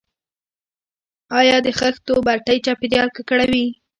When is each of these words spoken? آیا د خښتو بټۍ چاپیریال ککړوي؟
آیا 1.39 1.57
د 1.65 1.67
خښتو 1.79 2.13
بټۍ 2.25 2.57
چاپیریال 2.65 3.09
ککړوي؟ 3.17 3.67